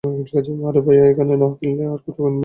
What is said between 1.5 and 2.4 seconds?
কিনলে আর কোথায় কিনবে?